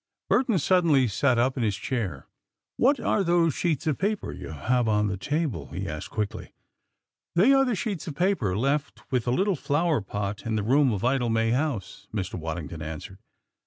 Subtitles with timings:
[0.29, 2.25] Burton suddenly sat up in his chair.
[2.75, 6.53] "What are those sheets of paper you have on the table?" he asked quickly.
[7.35, 10.91] "They are the sheets of paper left with the little flower pot in the room
[10.91, 12.33] of Idlemay House," Mr.
[12.33, 13.19] Waddington answered.